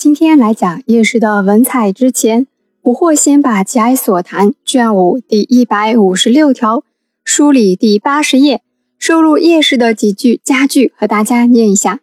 [0.00, 2.46] 今天来讲叶氏的文采之前，
[2.80, 6.82] 不惑先把《集爱所谈》卷五第一百五十六条
[7.22, 8.62] 书里第八十页
[8.98, 12.00] 收录叶氏的几句佳句和大家念一下。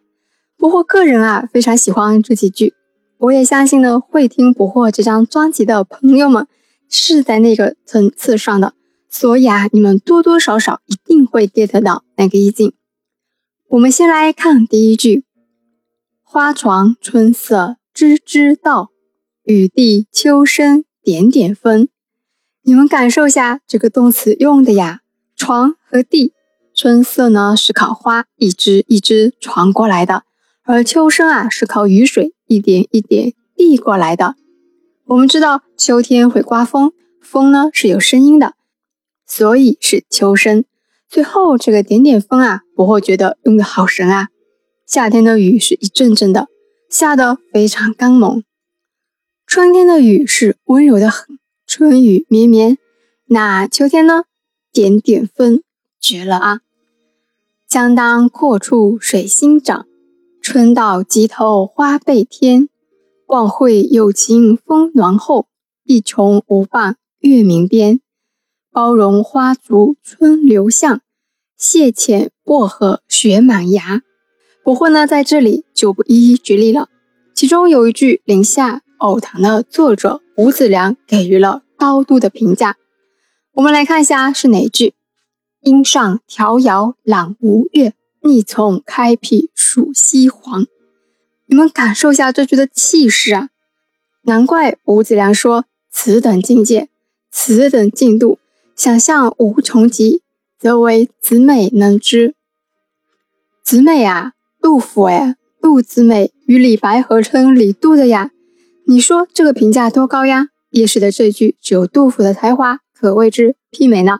[0.56, 2.72] 不惑个人啊非常喜欢这几句，
[3.16, 6.46] 我也相信呢会听不惑这张专辑的朋友们
[6.88, 8.74] 是在那个层次上的，
[9.10, 12.72] 所以啊你们多多少少一定会 get 到那个意境。
[13.70, 15.24] 我们先来看第一句：
[16.22, 17.77] 花床春色。
[17.98, 18.92] 知知道，
[19.42, 21.88] 雨滴秋声点点分。
[22.62, 25.00] 你们感受下这个动词用的呀，
[25.34, 26.32] 床和地。
[26.72, 30.22] 春色呢是靠花一支一支传过来的，
[30.62, 34.36] 而秋声啊是靠雨水一点一点递过来的。
[35.06, 38.54] 我们知道秋天会刮风，风呢是有声音的，
[39.26, 40.64] 所以是秋声。
[41.08, 44.28] 最后这个点点风啊，不会觉得用的好神啊。
[44.86, 46.46] 夏天的雨是一阵阵的。
[46.88, 48.42] 下得非常刚猛，
[49.46, 52.78] 春天的雨是温柔的很，春雨绵绵。
[53.26, 54.24] 那秋天呢？
[54.72, 55.62] 点点风，
[56.00, 56.60] 绝了啊！
[57.68, 59.86] 江当阔处水新长，
[60.40, 62.70] 春到极头花被添。
[63.26, 65.46] 望会有情风暖后，
[65.84, 68.00] 一穷无伴月明边。
[68.70, 71.02] 包容花足春流向，
[71.58, 74.02] 蟹浅薄荷雪满芽。
[74.68, 76.90] 不惑呢，在这里就不一一举例了。
[77.32, 82.76] 其中有一句《林下藕塘》的作者吴子良给予了高度的评价。
[83.54, 84.92] 我们来看一下是哪一句
[85.64, 90.66] ：“阴上迢遥揽吴越，逆从开辟属西黄。”
[91.48, 93.48] 你们感受一下这句的气势啊！
[94.24, 96.90] 难怪吴子良说：“此等境界，
[97.30, 98.38] 此等进度，
[98.76, 100.20] 想象无穷极，
[100.58, 102.34] 则为子美能知。”
[103.64, 104.34] 子美啊！
[104.60, 108.30] 杜甫哎，杜子美与李白合称李杜的呀，
[108.86, 110.48] 你说这个评价多高呀？
[110.70, 114.18] 叶氏的这句只有杜甫的才华可为之媲美呢。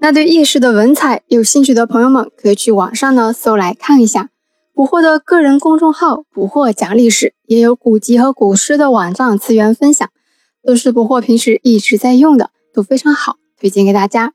[0.00, 4.30] 那对叶氏的文采有兴趣的朋友们，可以去网上呢搜来看一下。
[4.74, 10.06] 捕获的个人公众号“捕获讲历史”也有古籍和古诗的网站资源分享，
[10.62, 14.34] 都是捕获平时一直在用的，都非常好，推荐给大家。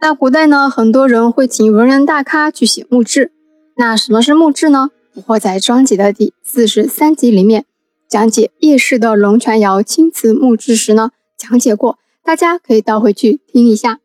[0.00, 3.32] 那古代呢，很多人会请文人大咖去写墓志。
[3.78, 4.90] 那什么是墓志呢？
[5.14, 7.66] 我会在专辑的第四十三集里面
[8.08, 14.00] 讲解叶氏的龙泉窑青瓷墓志时呢，讲解过，大家可以倒回去听一下。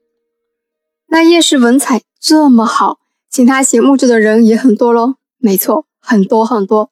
[1.07, 2.99] 那叶氏文采这么好，
[3.29, 5.15] 请他写墓志的人也很多喽。
[5.37, 6.91] 没错，很多很多。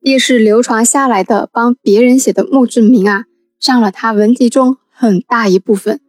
[0.00, 3.26] 叶氏流传下来的帮别人写的墓志铭啊，
[3.60, 6.00] 占了他文集中很大一部分。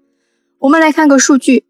[0.58, 1.69] 我们来看个数据。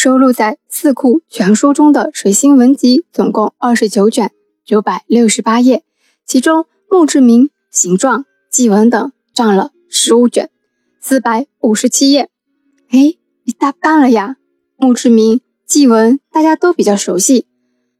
[0.00, 4.30] 收录在《四库全书》中的水星文集总共二十九卷，
[4.64, 5.82] 九百六十八页，
[6.24, 10.50] 其中墓志铭、形状、祭文等占了十五卷，
[11.00, 12.30] 四百五十七页。
[12.90, 14.36] 哎，一大半了呀！
[14.76, 17.48] 墓志铭、祭文大家都比较熟悉，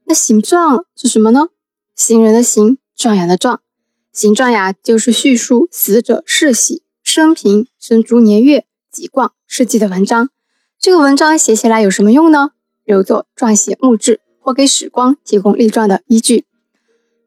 [0.05, 1.49] 那形状是什么呢？
[1.97, 3.59] 行人的行，状元的状。
[4.13, 10.29] 形状呀，就是叙述死者世喜、生平、生卒年月、籍贯、事迹的文章。
[10.81, 12.51] 这个文章写起来有什么用呢？
[12.85, 16.45] 留作撰写墓志或给史官提供立传的依据。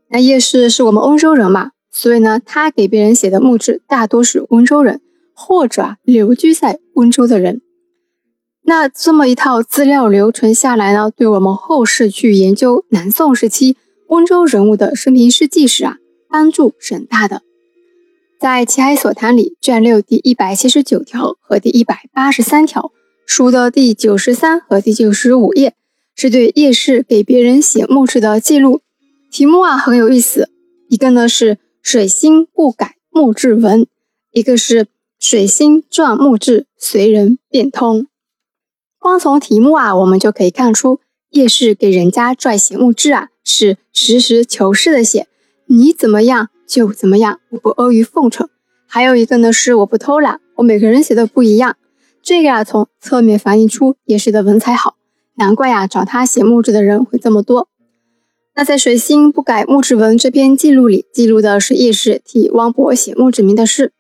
[0.08, 5.02] 那叶氏是我们温州人嘛，所以呢，他给别人写的墓志大多是温州人
[5.34, 7.60] 或者啊留居在温州的人。
[8.62, 13.76] 那这么一套资料留存下来呢，对我们后世去研究南宋时期
[14.08, 17.42] 温州人物的生平事迹时啊，帮助很大的。
[18.40, 22.90] 在《齐海所谈》里，卷六第一百七十九条和第一百八十三条。
[23.26, 25.74] 书的第九十三和第九十五页
[26.14, 28.80] 是对叶氏给别人写墓志的记录，
[29.30, 30.50] 题目啊很有意思。
[30.88, 33.86] 一个呢是“水星不改墓志文”，
[34.32, 34.88] 一个是
[35.18, 38.06] “水星传墓志随人变通”。
[38.98, 41.00] 光从题目啊，我们就可以看出
[41.30, 45.26] 叶氏给人家撰写墓志啊是实事求是的写，
[45.66, 48.48] 你怎么样就怎么样，我不阿谀奉承。
[48.86, 51.76] 还有一个呢是我不偷懒，我每个人写的不一样。
[52.22, 54.96] 这个啊，从侧面反映出叶氏的文采好，
[55.34, 57.68] 难怪呀，找他写墓志的人会这么多。
[58.54, 63.92] 那在《水星不改墓志文》这篇记录里，记录的是叶氏替汪伯写墓志铭的事。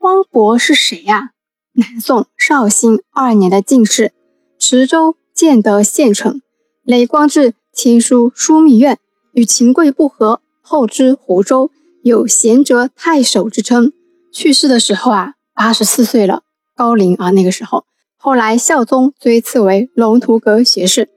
[0.00, 1.30] 汪伯是谁呀？
[1.72, 4.12] 南宋绍兴二年的进士，
[4.58, 6.42] 池州建德县城。
[6.82, 8.98] 累官至亲书枢密院，
[9.32, 11.70] 与秦桧不和，后知湖州
[12.02, 13.92] 有贤哲太守之称。
[14.32, 16.42] 去世的时候啊，八十四岁了。
[16.76, 17.86] 高龄啊，那个时候，
[18.18, 21.08] 后来孝宗追赐为龙图阁学士。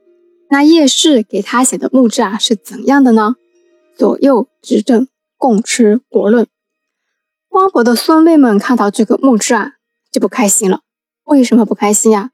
[0.48, 3.36] 那叶氏给他写的墓志啊是怎样的呢？
[3.96, 6.46] 左右执政，共持国论。
[7.50, 9.72] 汪伯的孙辈们看到这个墓志啊，
[10.10, 10.80] 就不开心了。
[11.24, 12.30] 为什么不开心呀？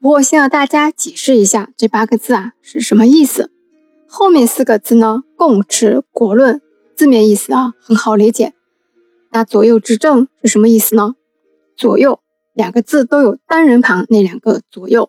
[0.00, 3.50] 我先让大家解释一下这八个字啊是什么意思。
[4.06, 6.62] 后面四个字呢，共持国论，
[6.96, 8.54] 字面意思啊很好理解。
[9.32, 11.14] 那左右执政是什么意思呢？
[11.76, 12.20] 左右
[12.60, 15.08] 两个字都有单人旁那两个左右，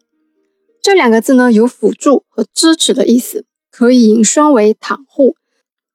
[0.81, 5.36] 这两个字呢有辅助和支持的意思，可以引申为袒护。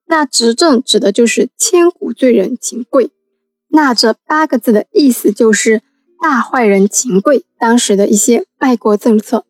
[0.04, 3.10] 那执政指的就是千古罪人秦桧。
[3.68, 5.80] 那这八个字的意思就是
[6.20, 9.46] 大坏人秦桧当时的一些卖国政策。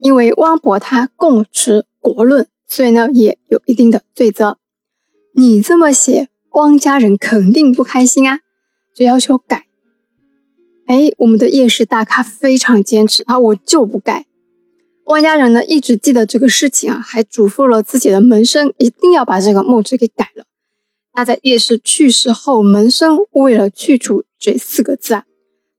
[0.00, 4.58] 因为汪伯他共持国论，所以呢也有一定的罪责。
[5.36, 8.40] 你这么写，汪家人肯定不开心啊，
[8.92, 9.66] 就要求改。
[10.86, 14.26] 哎，我们的夜市大咖非常坚持啊，我就不改。
[15.06, 20.44] 汪家人呢一直记得这个事情啊，还嘱咐了自己的门生一定要把这个墓志给改了。
[21.14, 25.24] 那在夜市去世后，门生为了去除这四个字啊，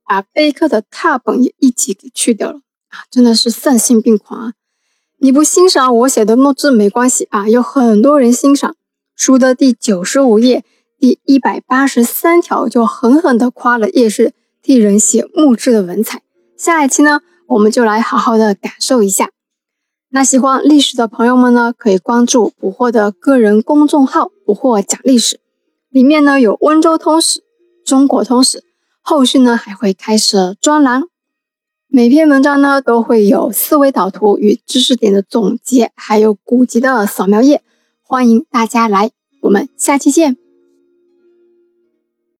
[0.05, 3.03] 把碑刻的拓本也一起给去掉了啊！
[3.11, 4.53] 真的是丧心病狂啊！
[5.19, 8.75] 你不欣赏我写的墓志没关系啊，有很多人欣赏。
[9.15, 10.63] 书的第九十五页
[10.99, 14.33] 第一百八十三条就狠狠地夸了夜市
[14.67, 16.21] 替人写墓志的文采。
[16.57, 19.29] 下一期呢，我们就来好好的感受一下。
[20.09, 25.39] 那喜欢历史的朋友们呢，可以关注捕获的个人公众号“捕获讲历史”，
[25.87, 27.41] 里面呢有温州通史、
[27.85, 28.65] 中国通史，
[28.99, 31.03] 后续呢还会开设专栏，
[31.87, 37.63] 每篇文章呢都会有思维导图与知识点的总结，还有古籍的扫描页，
[38.01, 39.11] 欢迎大家来，
[39.43, 40.35] 我们下期见。